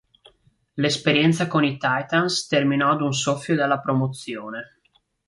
[0.81, 4.79] L'esperienza con i Titans terminò ad un soffio dalla promozione.